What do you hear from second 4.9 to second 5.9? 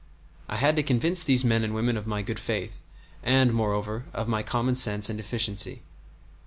and efficiency.